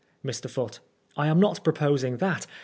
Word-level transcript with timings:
Mr. 0.25 0.49
Foote: 0.49 0.79
I 1.15 1.27
am 1.27 1.39
not 1.39 1.63
proposing 1.63 2.17
that. 2.17 2.47